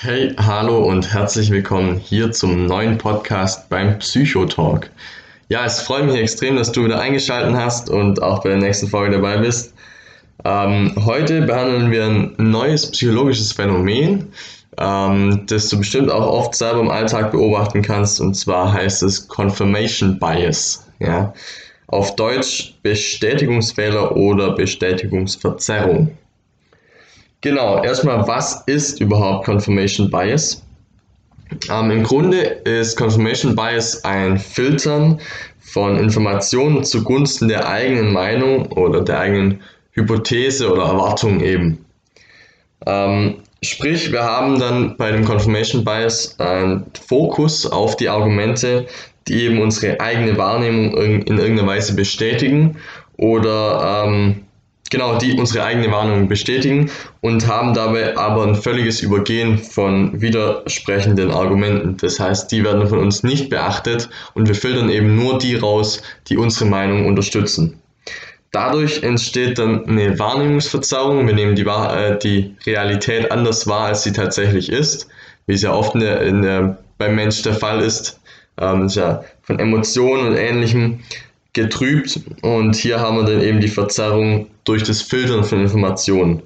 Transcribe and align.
Hey, 0.00 0.32
hallo 0.38 0.84
und 0.84 1.12
herzlich 1.12 1.50
willkommen 1.50 1.96
hier 1.98 2.30
zum 2.30 2.66
neuen 2.66 2.98
Podcast 2.98 3.68
beim 3.68 3.98
Psychotalk. 3.98 4.92
Ja, 5.48 5.64
es 5.64 5.80
freut 5.80 6.04
mich 6.04 6.14
extrem, 6.14 6.54
dass 6.54 6.70
du 6.70 6.84
wieder 6.84 7.00
eingeschaltet 7.00 7.56
hast 7.56 7.90
und 7.90 8.22
auch 8.22 8.44
bei 8.44 8.50
der 8.50 8.58
nächsten 8.58 8.86
Folge 8.86 9.16
dabei 9.16 9.38
bist. 9.38 9.74
Ähm, 10.44 10.94
heute 11.04 11.42
behandeln 11.42 11.90
wir 11.90 12.06
ein 12.06 12.32
neues 12.38 12.88
psychologisches 12.92 13.50
Phänomen, 13.50 14.28
ähm, 14.78 15.42
das 15.48 15.68
du 15.68 15.78
bestimmt 15.78 16.12
auch 16.12 16.28
oft 16.28 16.54
selber 16.54 16.78
im 16.78 16.90
Alltag 16.90 17.32
beobachten 17.32 17.82
kannst, 17.82 18.20
und 18.20 18.34
zwar 18.34 18.72
heißt 18.72 19.02
es 19.02 19.26
Confirmation 19.26 20.20
Bias. 20.20 20.86
Ja? 21.00 21.34
Auf 21.88 22.14
Deutsch 22.14 22.74
Bestätigungsfehler 22.84 24.14
oder 24.16 24.54
Bestätigungsverzerrung. 24.54 26.16
Genau, 27.40 27.82
erstmal, 27.84 28.26
was 28.26 28.64
ist 28.66 29.00
überhaupt 29.00 29.46
Confirmation 29.46 30.10
Bias? 30.10 30.62
Ähm, 31.70 31.90
Im 31.92 32.02
Grunde 32.02 32.38
ist 32.40 32.96
Confirmation 32.96 33.54
Bias 33.54 34.04
ein 34.04 34.38
Filtern 34.38 35.20
von 35.60 35.96
Informationen 35.98 36.82
zugunsten 36.82 37.48
der 37.48 37.68
eigenen 37.68 38.12
Meinung 38.12 38.72
oder 38.72 39.02
der 39.02 39.20
eigenen 39.20 39.60
Hypothese 39.92 40.72
oder 40.72 40.84
Erwartung 40.84 41.40
eben. 41.40 41.84
Ähm, 42.86 43.36
sprich, 43.62 44.10
wir 44.10 44.24
haben 44.24 44.58
dann 44.58 44.96
bei 44.96 45.12
dem 45.12 45.24
Confirmation 45.24 45.84
Bias 45.84 46.38
einen 46.40 46.86
Fokus 47.06 47.66
auf 47.70 47.96
die 47.96 48.08
Argumente, 48.08 48.86
die 49.28 49.42
eben 49.42 49.60
unsere 49.60 50.00
eigene 50.00 50.36
Wahrnehmung 50.36 50.96
in 50.96 51.38
irgendeiner 51.38 51.68
Weise 51.68 51.94
bestätigen 51.94 52.78
oder 53.16 54.04
ähm, 54.06 54.44
genau, 54.90 55.18
die 55.18 55.34
unsere 55.34 55.64
eigene 55.64 55.90
Warnung 55.90 56.28
bestätigen 56.28 56.90
und 57.20 57.46
haben 57.46 57.74
dabei 57.74 58.16
aber 58.16 58.46
ein 58.46 58.54
völliges 58.54 59.00
Übergehen 59.00 59.58
von 59.58 60.20
widersprechenden 60.20 61.30
Argumenten. 61.30 61.96
Das 61.96 62.18
heißt, 62.20 62.50
die 62.50 62.64
werden 62.64 62.86
von 62.86 62.98
uns 62.98 63.22
nicht 63.22 63.50
beachtet 63.50 64.08
und 64.34 64.48
wir 64.48 64.54
filtern 64.54 64.88
eben 64.88 65.16
nur 65.16 65.38
die 65.38 65.56
raus, 65.56 66.02
die 66.28 66.36
unsere 66.36 66.66
Meinung 66.66 67.06
unterstützen. 67.06 67.80
Dadurch 68.50 69.02
entsteht 69.02 69.58
dann 69.58 69.86
eine 69.86 70.18
Wahrnehmungsverzerrung. 70.18 71.26
Wir 71.26 71.34
nehmen 71.34 71.54
die, 71.54 71.66
äh, 71.66 72.18
die 72.18 72.56
Realität 72.64 73.30
anders 73.30 73.66
wahr, 73.66 73.86
als 73.86 74.04
sie 74.04 74.12
tatsächlich 74.12 74.70
ist, 74.70 75.08
wie 75.46 75.52
es 75.52 75.62
ja 75.62 75.72
oft 75.72 75.94
in 75.94 76.00
der, 76.00 76.22
in 76.22 76.42
der, 76.42 76.78
beim 76.96 77.14
Mensch 77.14 77.42
der 77.42 77.54
Fall 77.54 77.80
ist. 77.80 78.18
Ähm, 78.60 78.86
ist 78.86 78.96
ja 78.96 79.22
von 79.42 79.58
Emotionen 79.58 80.28
und 80.28 80.36
Ähnlichem 80.36 81.00
getrübt 81.62 82.20
und 82.42 82.76
hier 82.76 83.00
haben 83.00 83.16
wir 83.16 83.24
dann 83.24 83.42
eben 83.42 83.60
die 83.60 83.68
Verzerrung 83.68 84.46
durch 84.64 84.82
das 84.82 85.02
Filtern 85.02 85.44
von 85.44 85.60
Informationen. 85.60 86.42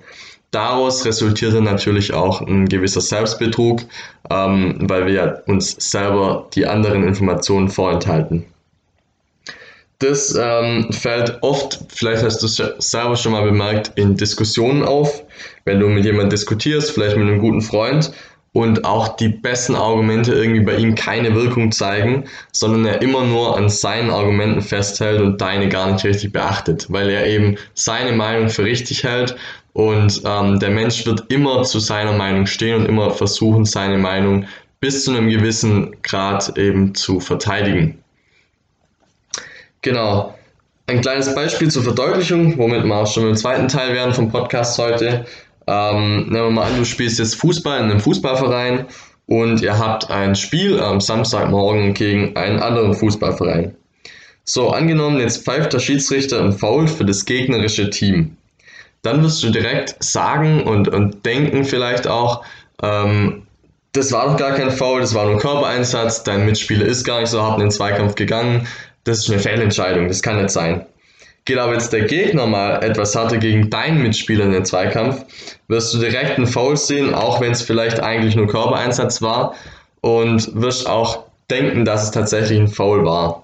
Daraus 0.50 1.04
resultiert 1.06 1.54
dann 1.54 1.64
natürlich 1.64 2.12
auch 2.12 2.42
ein 2.42 2.68
gewisser 2.68 3.00
Selbstbetrug, 3.00 3.82
ähm, 4.30 4.76
weil 4.80 5.06
wir 5.06 5.42
uns 5.46 5.76
selber 5.78 6.48
die 6.54 6.66
anderen 6.66 7.04
Informationen 7.04 7.68
vorenthalten. 7.68 8.44
Das 9.98 10.36
ähm, 10.38 10.92
fällt 10.92 11.38
oft, 11.42 11.78
vielleicht 11.88 12.24
hast 12.24 12.42
du 12.42 12.46
es 12.46 12.56
selber 12.78 13.16
schon 13.16 13.32
mal 13.32 13.44
bemerkt, 13.44 13.92
in 13.94 14.16
Diskussionen 14.16 14.82
auf. 14.82 15.22
Wenn 15.64 15.78
du 15.78 15.88
mit 15.88 16.04
jemandem 16.04 16.30
diskutierst, 16.30 16.90
vielleicht 16.90 17.16
mit 17.16 17.28
einem 17.28 17.38
guten 17.38 17.62
Freund 17.62 18.12
und 18.52 18.84
auch 18.84 19.16
die 19.16 19.28
besten 19.28 19.74
Argumente 19.74 20.32
irgendwie 20.32 20.60
bei 20.60 20.76
ihm 20.76 20.94
keine 20.94 21.34
Wirkung 21.34 21.72
zeigen, 21.72 22.24
sondern 22.52 22.84
er 22.84 23.00
immer 23.00 23.24
nur 23.24 23.56
an 23.56 23.68
seinen 23.68 24.10
Argumenten 24.10 24.60
festhält 24.60 25.20
und 25.20 25.40
deine 25.40 25.68
gar 25.68 25.90
nicht 25.90 26.04
richtig 26.04 26.32
beachtet, 26.32 26.86
weil 26.90 27.08
er 27.08 27.26
eben 27.26 27.56
seine 27.74 28.12
Meinung 28.12 28.50
für 28.50 28.64
richtig 28.64 29.04
hält 29.04 29.36
und 29.72 30.22
ähm, 30.26 30.58
der 30.60 30.70
Mensch 30.70 31.06
wird 31.06 31.24
immer 31.30 31.62
zu 31.62 31.78
seiner 31.78 32.12
Meinung 32.12 32.46
stehen 32.46 32.76
und 32.76 32.86
immer 32.86 33.10
versuchen, 33.10 33.64
seine 33.64 33.96
Meinung 33.96 34.46
bis 34.80 35.04
zu 35.04 35.12
einem 35.12 35.30
gewissen 35.30 35.96
Grad 36.02 36.58
eben 36.58 36.94
zu 36.94 37.20
verteidigen. 37.20 38.02
Genau. 39.80 40.36
Ein 40.88 41.00
kleines 41.00 41.34
Beispiel 41.34 41.70
zur 41.70 41.84
Verdeutlichung, 41.84 42.58
womit 42.58 42.84
wir 42.84 42.94
auch 42.94 43.06
schon 43.06 43.28
im 43.28 43.36
zweiten 43.36 43.68
Teil 43.68 43.94
wären 43.94 44.12
vom 44.12 44.30
Podcast 44.30 44.78
heute. 44.78 45.24
Ähm, 45.72 46.28
nehmen 46.28 46.32
wir 46.32 46.50
mal 46.50 46.66
an, 46.66 46.76
du 46.76 46.84
spielst 46.84 47.18
jetzt 47.18 47.36
Fußball 47.36 47.78
in 47.78 47.90
einem 47.90 48.00
Fußballverein 48.00 48.84
und 49.26 49.62
ihr 49.62 49.78
habt 49.78 50.10
ein 50.10 50.34
Spiel 50.34 50.78
am 50.78 51.00
Samstagmorgen 51.00 51.94
gegen 51.94 52.36
einen 52.36 52.58
anderen 52.58 52.92
Fußballverein. 52.92 53.74
So, 54.44 54.68
angenommen, 54.68 55.18
jetzt 55.18 55.46
pfeift 55.46 55.72
der 55.72 55.78
Schiedsrichter 55.78 56.42
ein 56.42 56.52
Foul 56.52 56.88
für 56.88 57.06
das 57.06 57.24
gegnerische 57.24 57.88
Team. 57.88 58.36
Dann 59.00 59.22
wirst 59.22 59.42
du 59.42 59.50
direkt 59.50 59.96
sagen 60.04 60.64
und, 60.64 60.88
und 60.88 61.24
denken 61.24 61.64
vielleicht 61.64 62.06
auch, 62.06 62.44
ähm, 62.82 63.44
das 63.92 64.12
war 64.12 64.26
doch 64.26 64.36
gar 64.36 64.52
kein 64.52 64.70
Foul, 64.72 65.00
das 65.00 65.14
war 65.14 65.24
nur 65.24 65.34
ein 65.34 65.40
Körpereinsatz, 65.40 66.22
dein 66.22 66.44
Mitspieler 66.44 66.84
ist 66.84 67.04
gar 67.04 67.20
nicht 67.20 67.30
so 67.30 67.40
hart 67.40 67.54
in 67.54 67.66
den 67.66 67.70
Zweikampf 67.70 68.14
gegangen, 68.14 68.66
das 69.04 69.20
ist 69.20 69.30
eine 69.30 69.38
Fehlentscheidung, 69.40 70.08
das 70.08 70.20
kann 70.20 70.36
nicht 70.36 70.50
sein. 70.50 70.84
Geht 71.44 71.58
aber 71.58 71.72
jetzt 71.72 71.92
der 71.92 72.02
Gegner 72.04 72.46
mal 72.46 72.84
etwas 72.84 73.16
härter 73.16 73.36
gegen 73.36 73.68
deinen 73.68 74.00
Mitspieler 74.00 74.44
in 74.44 74.52
den 74.52 74.64
Zweikampf, 74.64 75.24
wirst 75.66 75.92
du 75.92 75.98
direkt 75.98 76.36
einen 76.36 76.46
Foul 76.46 76.76
sehen, 76.76 77.14
auch 77.14 77.40
wenn 77.40 77.50
es 77.50 77.62
vielleicht 77.62 77.98
eigentlich 78.00 78.36
nur 78.36 78.46
Körpereinsatz 78.46 79.22
war 79.22 79.54
und 80.02 80.54
wirst 80.54 80.88
auch 80.88 81.24
denken, 81.50 81.84
dass 81.84 82.04
es 82.04 82.10
tatsächlich 82.12 82.60
ein 82.60 82.68
Foul 82.68 83.04
war. 83.04 83.42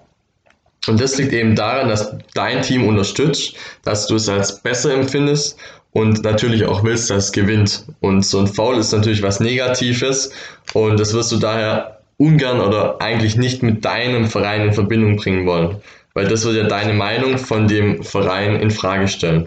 Und 0.86 1.00
das 1.00 1.18
liegt 1.18 1.32
eben 1.32 1.56
daran, 1.56 1.88
dass 1.88 2.14
dein 2.34 2.62
Team 2.62 2.86
unterstützt, 2.86 3.56
dass 3.82 4.06
du 4.06 4.14
es 4.14 4.28
als 4.28 4.60
besser 4.60 4.94
empfindest 4.94 5.58
und 5.90 6.22
natürlich 6.22 6.66
auch 6.66 6.84
willst, 6.84 7.10
dass 7.10 7.26
es 7.26 7.32
gewinnt. 7.32 7.84
Und 8.00 8.24
so 8.24 8.38
ein 8.38 8.46
Foul 8.46 8.78
ist 8.78 8.92
natürlich 8.92 9.22
was 9.22 9.40
Negatives 9.40 10.30
und 10.72 11.00
das 11.00 11.12
wirst 11.14 11.32
du 11.32 11.38
daher 11.38 11.98
ungern 12.16 12.60
oder 12.60 13.00
eigentlich 13.00 13.36
nicht 13.36 13.64
mit 13.64 13.84
deinem 13.84 14.26
Verein 14.26 14.62
in 14.62 14.72
Verbindung 14.72 15.16
bringen 15.16 15.46
wollen 15.46 15.80
weil 16.18 16.26
das 16.26 16.44
wird 16.44 16.56
ja 16.56 16.64
deine 16.64 16.94
Meinung 16.94 17.38
von 17.38 17.68
dem 17.68 18.02
Verein 18.02 18.56
in 18.56 18.72
Frage 18.72 19.06
stellen. 19.06 19.46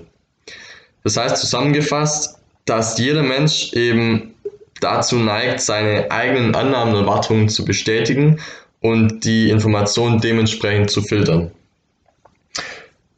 Das 1.04 1.18
heißt 1.18 1.36
zusammengefasst, 1.36 2.40
dass 2.64 2.98
jeder 2.98 3.24
Mensch 3.24 3.74
eben 3.74 4.34
dazu 4.80 5.18
neigt, 5.18 5.60
seine 5.60 6.10
eigenen 6.10 6.56
Annahmen 6.56 6.96
und 6.96 7.02
Erwartungen 7.02 7.50
zu 7.50 7.66
bestätigen 7.66 8.40
und 8.80 9.26
die 9.26 9.50
Informationen 9.50 10.22
dementsprechend 10.22 10.90
zu 10.90 11.02
filtern. 11.02 11.52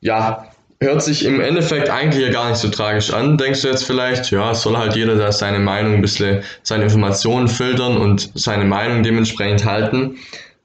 Ja, 0.02 0.48
hört 0.80 1.04
sich 1.04 1.24
im 1.24 1.40
Endeffekt 1.40 1.92
eigentlich 1.92 2.26
ja 2.26 2.32
gar 2.32 2.50
nicht 2.50 2.58
so 2.58 2.70
tragisch 2.70 3.14
an. 3.14 3.38
Denkst 3.38 3.62
du 3.62 3.68
jetzt 3.68 3.86
vielleicht, 3.86 4.32
ja, 4.32 4.56
soll 4.56 4.76
halt 4.76 4.96
jeder 4.96 5.16
da 5.16 5.32
seine 5.32 5.60
Meinung 5.60 5.94
ein 5.94 6.02
bisschen, 6.02 6.42
seine 6.64 6.86
Informationen 6.86 7.48
filtern 7.48 7.98
und 7.98 8.32
seine 8.34 8.66
Meinung 8.66 9.04
dementsprechend 9.04 9.64
halten. 9.64 10.18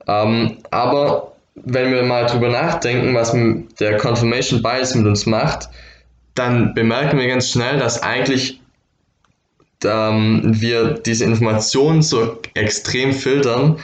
Ähm, 0.07 0.57
aber 0.71 1.33
wenn 1.65 1.93
wir 1.93 2.03
mal 2.03 2.27
drüber 2.27 2.49
nachdenken, 2.49 3.15
was 3.15 3.35
der 3.81 3.97
Confirmation 3.97 4.63
Bias 4.63 4.95
mit 4.95 5.07
uns 5.07 5.27
macht, 5.27 5.69
dann 6.35 6.75
bemerken 6.75 7.19
wir 7.19 7.27
ganz 7.29 7.51
schnell, 7.51 7.79
dass 7.79 8.03
eigentlich 8.03 8.61
ähm, 9.85 10.43
wir 10.45 10.95
diese 10.95 11.25
Informationen 11.25 12.03
so 12.03 12.41
extrem 12.55 13.13
filtern, 13.13 13.79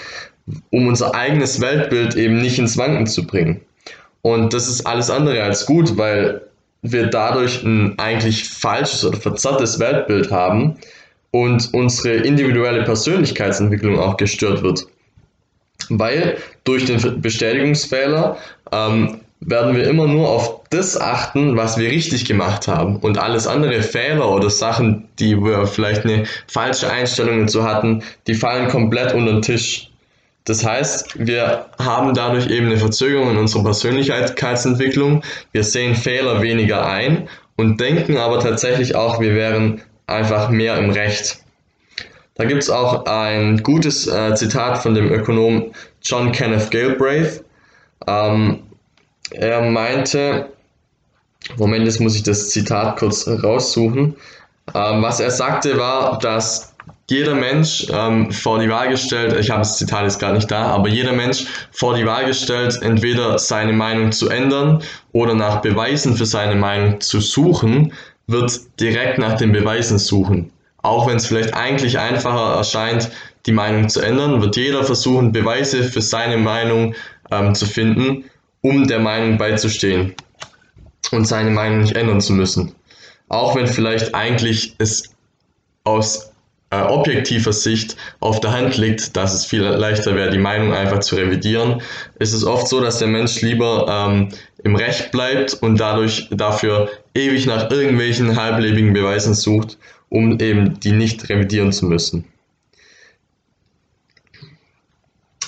um 0.71 0.89
unser 0.89 1.15
eigenes 1.15 1.61
Weltbild 1.61 2.17
eben 2.17 2.41
nicht 2.41 2.59
ins 2.59 2.77
Wanken 2.77 3.07
zu 3.07 3.27
bringen. 3.27 3.61
Und 4.23 4.55
das 4.55 4.69
ist 4.69 4.87
alles 4.87 5.11
andere 5.11 5.43
als 5.43 5.67
gut, 5.67 5.97
weil 5.97 6.43
wir 6.83 7.07
dadurch 7.07 7.63
ein 7.63 7.99
eigentlich 7.99 8.49
falsches 8.49 9.05
oder 9.05 9.19
verzerrtes 9.19 9.79
Weltbild 9.79 10.31
haben 10.31 10.77
und 11.31 11.73
unsere 11.73 12.17
individuelle 12.17 12.85
Persönlichkeitsentwicklung 12.85 13.99
auch 13.99 14.17
gestört 14.17 14.63
wird. 14.63 14.87
Weil 15.91 16.39
durch 16.65 16.85
den 16.85 17.21
Bestätigungsfehler 17.21 18.37
ähm, 18.73 19.21
werden 19.41 19.77
wir 19.77 19.87
immer 19.87 20.07
nur 20.07 20.29
auf 20.29 20.61
das 20.71 21.01
achten, 21.01 21.57
was 21.57 21.79
wir 21.79 21.91
richtig 21.91 22.25
gemacht 22.25 22.67
haben. 22.67 22.97
Und 22.97 23.19
alles 23.19 23.47
andere 23.47 23.83
Fehler 23.83 24.31
oder 24.31 24.51
Sachen, 24.51 25.09
die 25.19 25.37
wir 25.37 25.67
vielleicht 25.67 26.05
eine 26.05 26.25
falsche 26.49 26.91
Einstellung 26.91 27.41
dazu 27.41 27.65
hatten, 27.65 28.03
die 28.27 28.35
fallen 28.35 28.69
komplett 28.69 29.15
unter 29.15 29.33
den 29.33 29.43
Tisch. 29.43 29.91
Das 30.45 30.65
heißt, 30.65 31.27
wir 31.27 31.67
haben 31.79 32.15
dadurch 32.15 32.51
eben 32.51 32.67
eine 32.67 32.77
Verzögerung 32.77 33.31
in 33.31 33.37
unserer 33.39 33.65
Persönlichkeitsentwicklung. 33.65 35.23
Wir 35.53 35.65
sehen 35.65 35.95
Fehler 35.95 36.43
weniger 36.43 36.87
ein 36.87 37.29
und 37.57 37.81
denken 37.81 38.19
aber 38.19 38.41
tatsächlich 38.41 38.95
auch, 38.95 39.21
wir 39.21 39.35
wären 39.35 39.81
einfach 40.07 40.51
mehr 40.51 40.77
im 40.79 40.91
Recht. 40.91 41.44
Da 42.35 42.45
gibt 42.45 42.63
es 42.63 42.71
auch 42.71 43.07
ein 43.07 43.63
gutes 43.63 44.09
äh, 44.09 44.35
Zitat 44.35 44.79
von 44.79 44.95
dem 44.95 45.11
Ökonom 45.13 45.73
John 46.03 46.33
Kenneth 46.33 46.71
Galbraith. 46.71 47.45
Ähm, 48.07 48.61
er 49.31 49.63
meinte, 49.63 50.49
Moment, 51.57 51.85
jetzt 51.85 52.01
muss 52.01 52.17
ich 52.17 52.25
das 52.25 52.51
Zitat 52.51 52.99
kurz 52.99 53.29
raussuchen. 53.29 54.17
Ähm, 54.75 55.03
was 55.03 55.21
er 55.21 55.31
sagte 55.31 55.79
war, 55.79 56.19
dass 56.19 56.75
jeder 57.09 57.35
Mensch 57.35 57.87
ähm, 57.93 58.33
vor 58.33 58.59
die 58.59 58.69
Wahl 58.69 58.89
gestellt, 58.89 59.35
ich 59.39 59.51
habe 59.51 59.61
das 59.61 59.79
Zitat 59.79 60.05
jetzt 60.05 60.19
gar 60.19 60.33
nicht 60.33 60.51
da, 60.51 60.67
aber 60.67 60.89
jeder 60.89 61.13
Mensch 61.13 61.45
vor 61.71 61.95
die 61.95 62.07
Wahl 62.07 62.27
gestellt, 62.27 62.79
entweder 62.83 63.39
seine 63.39 63.73
Meinung 63.73 64.11
zu 64.11 64.29
ändern 64.29 64.83
oder 65.13 65.35
nach 65.35 65.61
Beweisen 65.61 66.17
für 66.17 66.27
seine 66.27 66.57
Meinung 66.57 67.01
zu 67.01 67.21
suchen, 67.21 67.93
wird 68.27 68.59
direkt 68.81 69.19
nach 69.19 69.35
den 69.35 69.53
Beweisen 69.53 69.99
suchen 69.99 70.51
auch 70.85 71.07
wenn 71.07 71.17
es 71.17 71.27
vielleicht 71.27 71.55
eigentlich 71.55 71.99
einfacher 71.99 72.57
erscheint, 72.57 73.11
die 73.47 73.53
Meinung 73.53 73.89
zu 73.89 74.01
ändern, 74.01 74.41
wird 74.43 74.57
jeder 74.57 74.85
versuchen, 74.85 75.33
Beweise 75.33 75.83
für 75.83 76.03
seine 76.03 76.37
Meinung 76.37 76.95
ähm, 77.31 77.55
zu 77.55 77.67
finden, 77.67 78.25
um 78.61 78.87
der 78.87 79.01
Meinung 79.01 79.39
beizustehen 79.39 80.15
und 81.11 81.27
seine 81.27 81.51
Meinung 81.51 81.81
nicht 81.81 81.97
ändern 81.97 82.21
zu 82.21 82.33
müssen. 82.33 82.75
Auch 83.29 83.57
wenn 83.57 83.67
vielleicht 83.67 84.15
eigentlich 84.15 84.75
es 84.79 85.15
aus 85.85 86.31
äh, 86.71 86.83
objektiver 86.83 87.53
Sicht 87.53 87.97
auf 88.21 88.41
der 88.41 88.53
Hand 88.53 88.77
liegt, 88.77 89.17
dass 89.17 89.33
es 89.33 89.47
viel 89.47 89.63
leichter 89.63 90.15
wäre, 90.15 90.31
die 90.31 90.39
Meinung 90.39 90.75
einfach 90.75 91.01
zu 91.01 91.17
revidieren, 91.17 91.81
ist 92.19 92.35
es 92.35 92.45
oft 92.45 92.69
so, 92.69 92.81
dass 92.81 92.99
der 92.99 93.09
Mensch 93.09 93.41
lieber 93.41 93.87
ähm, 93.89 94.29
im 94.65 94.77
Recht 94.77 95.13
bleibt 95.13 95.55
und 95.55 95.79
dadurch 95.79 96.29
dafür 96.31 96.91
ewig 97.15 97.47
nach 97.47 97.71
irgendwelchen 97.71 98.41
halblebigen 98.41 98.93
Beweisen 98.93 99.35
sucht, 99.35 99.79
um 100.15 100.39
eben 100.39 100.79
die 100.79 100.93
nicht 100.93 101.29
revidieren 101.29 101.73
zu 101.73 101.87
müssen. 101.87 102.25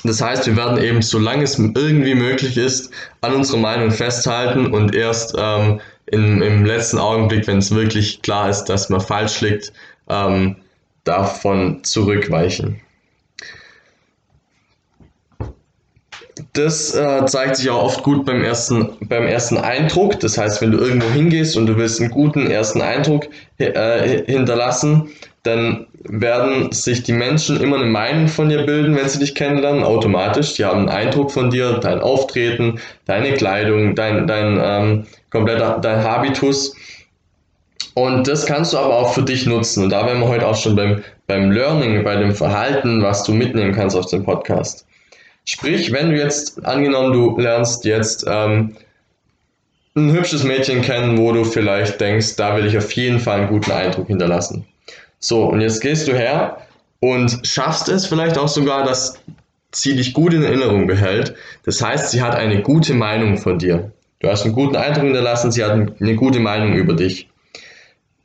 Das 0.03 0.21
heißt, 0.21 0.47
wir 0.47 0.57
werden 0.57 0.83
eben, 0.83 1.03
solange 1.03 1.45
es 1.45 1.59
irgendwie 1.59 2.15
möglich 2.15 2.57
ist, 2.57 2.91
an 3.21 3.35
unserer 3.35 3.59
Meinung 3.59 3.93
festhalten 3.93 4.67
und 4.73 4.95
erst 4.95 5.35
ähm, 5.39 5.81
in, 6.07 6.43
im 6.43 6.65
letzten 6.65 6.99
Augenblick, 6.99 7.47
wenn 7.47 7.59
es 7.59 7.73
wirklich 7.75 8.23
klar 8.23 8.51
ist, 8.51 8.65
dass 8.65 8.89
man 8.89 9.01
falsch 9.01 9.41
liegt, 9.41 9.73
ähm, 10.09 10.57
davon 11.05 11.85
zurückweichen. 11.85 12.81
Das 16.57 16.95
äh, 16.95 17.27
zeigt 17.27 17.57
sich 17.57 17.69
auch 17.69 17.83
oft 17.83 18.03
gut 18.03 18.25
beim 18.25 18.43
ersten, 18.43 18.89
beim 19.03 19.27
ersten 19.27 19.59
Eindruck. 19.59 20.19
Das 20.21 20.39
heißt, 20.39 20.63
wenn 20.63 20.71
du 20.71 20.79
irgendwo 20.79 21.09
hingehst 21.11 21.55
und 21.57 21.67
du 21.67 21.77
willst 21.77 22.01
einen 22.01 22.11
guten 22.11 22.51
ersten 22.51 22.81
Eindruck 22.81 23.27
äh, 23.59 24.25
hinterlassen, 24.25 25.11
dann 25.43 25.87
werden 26.03 26.73
sich 26.73 27.03
die 27.03 27.13
Menschen 27.13 27.61
immer 27.61 27.77
eine 27.77 27.87
Meinung 27.87 28.29
von 28.29 28.49
dir 28.49 28.65
bilden, 28.65 28.97
wenn 28.97 29.09
sie 29.09 29.19
dich 29.19 29.35
kennenlernen, 29.35 29.85
automatisch. 29.85 30.55
Die 30.55 30.65
haben 30.65 30.81
einen 30.81 30.89
Eindruck 30.89 31.31
von 31.31 31.51
dir, 31.51 31.75
dein 31.75 32.01
Auftreten, 32.01 32.81
deine 33.05 33.35
Kleidung, 33.35 33.95
dein, 33.95 34.27
dein 34.27 34.59
ähm, 34.63 35.07
kompletter 35.31 35.79
dein 35.83 36.03
Habitus. 36.03 36.75
Und 37.93 38.29
das 38.29 38.47
kannst 38.47 38.73
du 38.73 38.79
aber 38.79 38.95
auch 38.95 39.13
für 39.13 39.23
dich 39.23 39.45
nutzen. 39.45 39.85
Und 39.85 39.91
da 39.91 40.07
wären 40.07 40.21
wir 40.21 40.29
heute 40.29 40.47
auch 40.47 40.57
schon 40.57 40.75
beim, 40.75 41.03
beim 41.27 41.51
Learning, 41.51 42.03
bei 42.03 42.17
dem 42.17 42.35
Verhalten, 42.35 43.03
was 43.03 43.25
du 43.25 43.33
mitnehmen 43.33 43.75
kannst 43.75 43.95
aus 43.95 44.09
dem 44.09 44.25
Podcast. 44.25 44.86
Sprich, 45.49 45.93
wenn 45.93 46.11
du 46.11 46.17
jetzt, 46.17 46.65
angenommen, 46.67 47.13
du 47.13 47.39
lernst 47.39 47.85
jetzt 47.85 48.25
ähm, 48.29 48.77
ein 49.95 50.13
hübsches 50.13 50.43
Mädchen 50.43 50.83
kennen, 50.83 51.17
wo 51.19 51.33
du 51.33 51.45
vielleicht 51.45 52.01
denkst, 52.01 52.37
da 52.37 52.57
will 52.57 52.67
ich 52.67 52.77
auf 52.77 52.91
jeden 52.93 53.21
Fall 53.21 53.41
einen 53.41 53.49
guten 53.49 53.71
Eindruck 53.71 54.09
hinterlassen. 54.09 54.67
So, 55.21 55.45
und 55.45 55.61
jetzt 55.61 55.81
gehst 55.81 56.09
du 56.09 56.13
her 56.13 56.59
und 57.01 57.41
schaffst 57.45 57.89
es 57.89 58.07
vielleicht 58.07 58.37
auch 58.37 58.49
sogar, 58.49 58.85
dass 58.85 59.21
sie 59.73 59.95
dich 59.95 60.13
gut 60.13 60.35
in 60.35 60.43
Erinnerung 60.43 60.89
behält. 60.89 61.35
Das 61.65 61.81
heißt, 61.81 62.11
sie 62.11 62.23
hat 62.23 62.35
eine 62.35 62.63
gute 62.63 62.95
Meinung 62.95 63.39
von 63.39 63.59
dir. 63.59 63.93
Du 64.19 64.29
hast 64.29 64.45
einen 64.45 64.55
guten 64.55 64.77
Eindruck 64.77 65.05
hinterlassen, 65.05 65.53
sie 65.53 65.65
hat 65.65 65.73
eine 65.73 66.17
gute 66.17 66.41
Meinung 66.41 66.75
über 66.75 66.95
dich. 66.95 67.29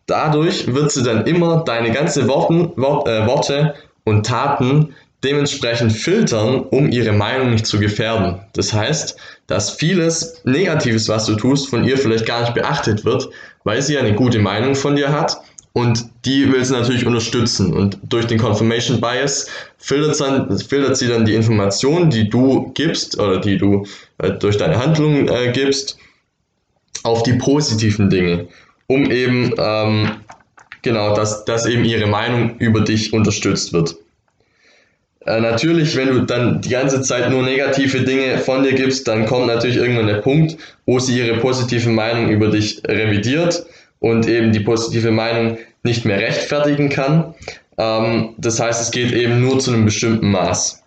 Dadurch 0.08 0.74
wird 0.74 0.92
sie 0.92 1.04
dann 1.04 1.26
immer 1.28 1.64
deine 1.64 1.92
ganzen 1.92 2.28
Worten, 2.28 2.72
Wort, 2.76 3.08
äh, 3.08 3.28
Worte 3.28 3.76
und 4.04 4.26
Taten 4.26 4.96
dementsprechend 5.24 5.92
filtern, 5.92 6.62
um 6.62 6.92
ihre 6.92 7.12
Meinung 7.12 7.52
nicht 7.52 7.66
zu 7.66 7.80
gefährden. 7.80 8.40
Das 8.54 8.74
heißt, 8.74 9.16
dass 9.48 9.72
vieles 9.72 10.42
Negatives, 10.46 11.08
was 11.08 11.26
du 11.26 11.36
tust, 11.36 11.70
von 11.70 11.84
ihr 11.84 11.98
vielleicht 11.98 12.26
gar 12.26 12.42
nicht 12.42 12.54
beachtet 12.54 13.06
wird, 13.06 13.30
weil 13.64 13.82
sie 13.82 13.98
eine 13.98 14.16
gute 14.16 14.40
Meinung 14.40 14.76
von 14.76 14.96
dir 14.96 15.12
hat 15.12 15.38
und 15.74 16.06
die 16.26 16.52
will 16.52 16.64
sie 16.66 16.74
natürlich 16.74 17.06
unterstützen. 17.06 17.74
Und 17.74 17.98
durch 18.04 18.26
den 18.26 18.40
Confirmation 18.40 19.00
Bias 19.00 19.48
filtert, 19.78 20.20
dann, 20.20 20.60
filtert 20.60 20.98
sie 20.98 21.08
dann 21.08 21.26
die 21.26 21.36
Informationen, 21.36 22.10
die 22.10 22.30
du 22.30 22.72
gibst 22.74 23.20
oder 23.20 23.40
die 23.40 23.58
du 23.58 23.86
äh, 24.18 24.32
durch 24.32 24.58
deine 24.58 24.80
Handlung 24.80 25.28
äh, 25.30 25.52
gibst, 25.54 25.98
auf 27.04 27.24
die 27.24 27.34
positiven 27.34 28.10
Dinge, 28.10 28.48
um 28.88 29.10
eben 29.10 29.54
ähm, 29.58 30.12
genau, 30.82 31.16
dass, 31.16 31.46
dass 31.46 31.66
eben 31.66 31.84
ihre 31.84 32.06
Meinung 32.06 32.58
über 32.60 32.82
dich 32.82 33.14
unterstützt 33.14 33.74
wird. 33.74 33.96
Äh, 35.26 35.40
natürlich, 35.40 35.96
wenn 35.96 36.08
du 36.08 36.22
dann 36.22 36.62
die 36.62 36.70
ganze 36.70 37.02
Zeit 37.02 37.30
nur 37.30 37.44
negative 37.44 38.02
Dinge 38.02 38.40
von 38.40 38.64
dir 38.64 38.74
gibst, 38.74 39.08
dann 39.08 39.26
kommt 39.26 39.48
natürlich 39.48 39.78
irgendwann 39.78 40.08
der 40.08 40.22
Punkt, 40.22 40.58
wo 40.86 41.00
sie 41.00 41.20
ihre 41.20 41.38
positive 41.38 41.90
Meinung 41.90 42.30
über 42.30 42.48
dich 42.48 42.82
revidiert 42.88 43.66
und 44.00 44.28
eben 44.28 44.52
die 44.52 44.62
positive 44.62 45.12
Meinung 45.12 45.58
nicht 45.84 46.06
mehr 46.06 46.20
rechtfertigen 46.20 46.90
kann. 46.90 47.36
Ähm, 47.78 48.34
das 48.38 48.60
heißt, 48.60 48.82
es 48.82 48.92
geht 48.92 49.12
eben 49.12 49.42
nur 49.42 49.60
zu 49.60 49.72
einem 49.72 49.86
bestimmten 49.86 50.32
Maß. 50.32 50.82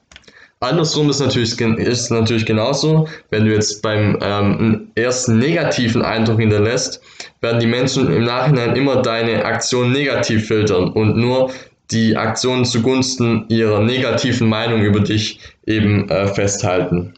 Andersrum 0.60 1.10
ist 1.10 1.20
natürlich, 1.20 1.60
ist 1.60 2.10
natürlich 2.10 2.46
genauso, 2.46 3.06
wenn 3.30 3.44
du 3.44 3.52
jetzt 3.52 3.82
beim 3.82 4.18
ähm, 4.22 4.88
ersten 4.94 5.38
negativen 5.38 6.02
Eindruck 6.02 6.40
hinterlässt, 6.40 7.02
werden 7.42 7.60
die 7.60 7.66
Menschen 7.66 8.10
im 8.10 8.24
Nachhinein 8.24 8.74
immer 8.74 9.02
deine 9.02 9.44
Aktion 9.44 9.92
negativ 9.92 10.46
filtern 10.46 10.88
und 10.88 11.16
nur 11.16 11.50
die 11.90 12.16
Aktionen 12.16 12.64
zugunsten 12.64 13.46
ihrer 13.48 13.80
negativen 13.80 14.48
Meinung 14.48 14.82
über 14.82 15.00
dich 15.00 15.40
eben 15.66 16.08
äh, 16.08 16.28
festhalten. 16.28 17.14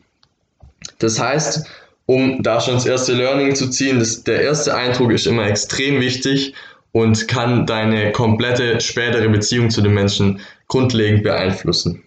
Das 0.99 1.21
heißt, 1.21 1.67
um 2.07 2.43
da 2.43 2.61
schon 2.61 2.75
das 2.75 2.87
erste 2.87 3.13
Learning 3.13 3.55
zu 3.55 3.69
ziehen. 3.69 3.99
Das, 3.99 4.23
der 4.23 4.43
erste 4.43 4.75
Eindruck 4.75 5.13
ist 5.13 5.27
immer 5.27 5.47
extrem 5.47 6.01
wichtig 6.01 6.55
und 6.93 7.29
kann 7.29 7.67
deine 7.67 8.13
komplette 8.13 8.81
spätere 8.81 9.29
Beziehung 9.29 9.71
zu 9.71 9.83
den 9.83 9.93
Menschen 9.93 10.41
grundlegend 10.69 11.25
beeinflussen. 11.25 12.03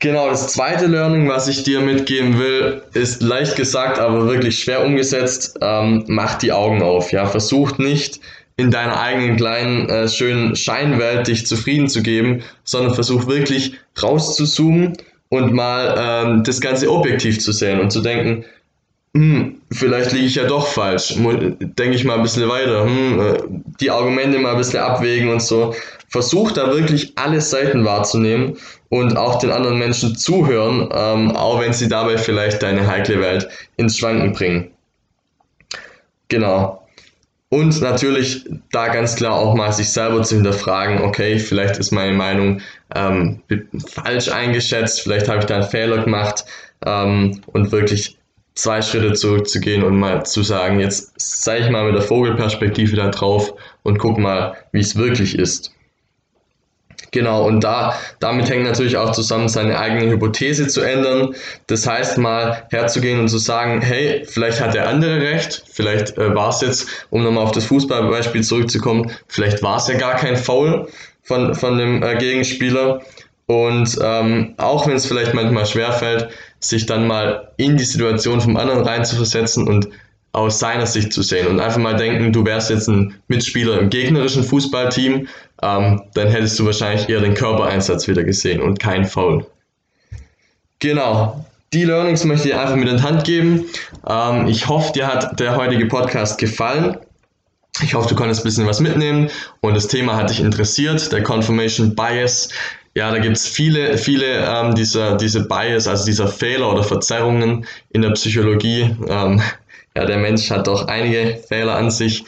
Genau, 0.00 0.28
das 0.28 0.52
zweite 0.52 0.86
Learning, 0.86 1.28
was 1.28 1.48
ich 1.48 1.64
dir 1.64 1.80
mitgeben 1.80 2.38
will, 2.38 2.82
ist 2.94 3.20
leicht 3.20 3.56
gesagt, 3.56 3.98
aber 3.98 4.28
wirklich 4.28 4.60
schwer 4.60 4.84
umgesetzt. 4.84 5.58
Ähm, 5.60 6.04
mach 6.06 6.36
die 6.36 6.52
Augen 6.52 6.82
auf. 6.82 7.10
Ja, 7.10 7.26
versucht 7.26 7.80
nicht 7.80 8.20
in 8.58 8.72
deiner 8.72 9.00
eigenen 9.00 9.36
kleinen 9.36 9.88
äh, 9.88 10.08
schönen 10.08 10.56
Scheinwelt 10.56 11.28
dich 11.28 11.46
zufrieden 11.46 11.88
zu 11.88 12.02
geben, 12.02 12.42
sondern 12.64 12.92
versuch 12.92 13.28
wirklich 13.28 13.74
rauszuzoomen 14.02 14.94
und 15.28 15.52
mal 15.52 15.94
ähm, 15.96 16.42
das 16.42 16.60
Ganze 16.60 16.90
objektiv 16.90 17.38
zu 17.40 17.52
sehen 17.52 17.80
und 17.80 17.92
zu 17.92 18.00
denken, 18.00 18.44
hm, 19.14 19.60
vielleicht 19.70 20.12
liege 20.12 20.26
ich 20.26 20.34
ja 20.34 20.44
doch 20.44 20.66
falsch. 20.66 21.14
Denke 21.16 21.94
ich 21.94 22.04
mal 22.04 22.16
ein 22.16 22.22
bisschen 22.22 22.48
weiter, 22.48 22.84
hm, 22.84 23.20
äh, 23.20 23.38
die 23.80 23.92
Argumente 23.92 24.40
mal 24.40 24.52
ein 24.52 24.58
bisschen 24.58 24.80
abwägen 24.80 25.30
und 25.30 25.40
so. 25.40 25.74
Versuch 26.08 26.50
da 26.50 26.72
wirklich 26.72 27.12
alle 27.14 27.40
Seiten 27.40 27.84
wahrzunehmen 27.84 28.56
und 28.88 29.16
auch 29.16 29.38
den 29.38 29.52
anderen 29.52 29.78
Menschen 29.78 30.16
zuhören, 30.16 30.88
ähm, 30.92 31.30
auch 31.36 31.60
wenn 31.60 31.72
sie 31.72 31.88
dabei 31.88 32.18
vielleicht 32.18 32.62
deine 32.62 32.88
heikle 32.88 33.20
Welt 33.20 33.48
ins 33.76 33.98
Schwanken 33.98 34.32
bringen. 34.32 34.70
Genau. 36.26 36.87
Und 37.50 37.80
natürlich 37.80 38.44
da 38.72 38.88
ganz 38.88 39.16
klar 39.16 39.34
auch 39.34 39.54
mal 39.54 39.72
sich 39.72 39.88
selber 39.88 40.22
zu 40.22 40.34
hinterfragen, 40.34 41.00
okay, 41.00 41.38
vielleicht 41.38 41.78
ist 41.78 41.92
meine 41.92 42.12
Meinung 42.12 42.60
ähm, 42.94 43.40
falsch 43.86 44.28
eingeschätzt, 44.28 45.00
vielleicht 45.00 45.28
habe 45.28 45.38
ich 45.38 45.46
da 45.46 45.56
einen 45.56 45.64
Fehler 45.64 46.04
gemacht 46.04 46.44
ähm, 46.84 47.40
und 47.46 47.72
wirklich 47.72 48.18
zwei 48.54 48.82
Schritte 48.82 49.14
zurückzugehen 49.14 49.82
und 49.82 49.96
mal 49.96 50.26
zu 50.26 50.42
sagen, 50.42 50.80
jetzt 50.80 51.12
sei 51.16 51.60
ich 51.60 51.70
mal 51.70 51.86
mit 51.86 51.94
der 51.94 52.02
Vogelperspektive 52.02 52.96
da 52.96 53.08
drauf 53.08 53.54
und 53.82 53.98
guck 53.98 54.18
mal, 54.18 54.56
wie 54.72 54.80
es 54.80 54.96
wirklich 54.96 55.38
ist. 55.38 55.72
Genau, 57.10 57.46
und 57.46 57.64
da, 57.64 57.94
damit 58.20 58.50
hängt 58.50 58.64
natürlich 58.64 58.96
auch 58.96 59.12
zusammen, 59.12 59.48
seine 59.48 59.78
eigene 59.78 60.10
Hypothese 60.10 60.68
zu 60.68 60.82
ändern. 60.82 61.34
Das 61.66 61.86
heißt, 61.86 62.18
mal 62.18 62.66
herzugehen 62.70 63.20
und 63.20 63.28
zu 63.28 63.38
sagen, 63.38 63.80
hey, 63.80 64.24
vielleicht 64.26 64.60
hat 64.60 64.74
der 64.74 64.88
andere 64.88 65.20
recht, 65.20 65.64
vielleicht 65.72 66.18
äh, 66.18 66.34
war 66.34 66.50
es 66.50 66.60
jetzt, 66.60 66.88
um 67.10 67.22
nochmal 67.22 67.44
auf 67.44 67.52
das 67.52 67.64
Fußballbeispiel 67.66 68.42
zurückzukommen, 68.42 69.10
vielleicht 69.26 69.62
war 69.62 69.78
es 69.78 69.88
ja 69.88 69.96
gar 69.96 70.16
kein 70.16 70.36
Foul 70.36 70.88
von, 71.22 71.54
von 71.54 71.78
dem 71.78 72.02
äh, 72.02 72.16
Gegenspieler. 72.16 73.00
Und 73.46 73.98
ähm, 74.02 74.54
auch 74.58 74.86
wenn 74.86 74.96
es 74.96 75.06
vielleicht 75.06 75.32
manchmal 75.32 75.64
schwerfällt, 75.64 76.28
sich 76.60 76.84
dann 76.84 77.06
mal 77.06 77.52
in 77.56 77.78
die 77.78 77.84
Situation 77.84 78.42
vom 78.42 78.58
anderen 78.58 78.82
reinzuversetzen 78.82 79.66
und 79.66 79.88
aus 80.38 80.58
seiner 80.58 80.86
Sicht 80.86 81.12
zu 81.12 81.22
sehen 81.22 81.48
und 81.48 81.60
einfach 81.60 81.78
mal 81.78 81.96
denken, 81.96 82.32
du 82.32 82.44
wärst 82.44 82.70
jetzt 82.70 82.88
ein 82.88 83.14
Mitspieler 83.28 83.78
im 83.78 83.90
gegnerischen 83.90 84.44
Fußballteam, 84.44 85.26
ähm, 85.62 86.02
dann 86.14 86.28
hättest 86.28 86.58
du 86.58 86.66
wahrscheinlich 86.66 87.08
eher 87.08 87.20
den 87.20 87.34
Körpereinsatz 87.34 88.06
wieder 88.08 88.24
gesehen 88.24 88.60
und 88.62 88.78
kein 88.78 89.04
Foul. 89.04 89.46
Genau, 90.78 91.44
die 91.72 91.84
Learnings 91.84 92.24
möchte 92.24 92.48
ich 92.48 92.54
einfach 92.54 92.76
mit 92.76 92.88
in 92.88 92.98
die 92.98 93.02
Hand 93.02 93.24
geben. 93.24 93.64
Ähm, 94.08 94.46
ich 94.46 94.68
hoffe, 94.68 94.92
dir 94.92 95.08
hat 95.08 95.40
der 95.40 95.56
heutige 95.56 95.86
Podcast 95.86 96.38
gefallen. 96.38 96.98
Ich 97.82 97.94
hoffe, 97.94 98.08
du 98.08 98.14
konntest 98.14 98.40
ein 98.40 98.44
bisschen 98.44 98.66
was 98.66 98.80
mitnehmen 98.80 99.30
und 99.60 99.74
das 99.74 99.88
Thema 99.88 100.16
hat 100.16 100.30
dich 100.30 100.40
interessiert, 100.40 101.12
der 101.12 101.22
Confirmation 101.22 101.94
Bias. 101.94 102.48
Ja, 102.94 103.10
da 103.10 103.18
gibt 103.18 103.36
es 103.36 103.46
viele, 103.46 103.98
viele 103.98 104.44
ähm, 104.46 104.74
dieser 104.74 105.16
diese 105.16 105.46
Bias, 105.46 105.86
also 105.86 106.04
dieser 106.04 106.26
Fehler 106.26 106.72
oder 106.72 106.82
Verzerrungen 106.82 107.66
in 107.90 108.02
der 108.02 108.10
Psychologie. 108.10 108.96
Ähm, 109.06 109.42
ja, 109.96 110.04
der 110.04 110.18
Mensch 110.18 110.50
hat 110.50 110.66
doch 110.66 110.86
einige 110.86 111.36
Fehler 111.36 111.76
an 111.76 111.90
sich 111.90 112.24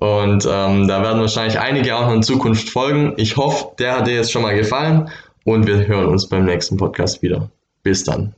Und 0.00 0.46
ähm, 0.50 0.88
da 0.88 1.02
werden 1.02 1.20
wahrscheinlich 1.20 1.58
einige 1.58 1.94
auch 1.94 2.06
noch 2.06 2.14
in 2.14 2.22
Zukunft 2.22 2.70
folgen. 2.70 3.12
Ich 3.18 3.36
hoffe, 3.36 3.72
der 3.78 3.96
hat 3.96 4.06
dir 4.06 4.14
jetzt 4.14 4.32
schon 4.32 4.42
mal 4.42 4.56
gefallen 4.56 5.10
und 5.44 5.66
wir 5.66 5.86
hören 5.86 6.06
uns 6.06 6.26
beim 6.26 6.46
nächsten 6.46 6.78
Podcast 6.78 7.20
wieder. 7.22 7.50
Bis 7.82 8.04
dann. 8.04 8.34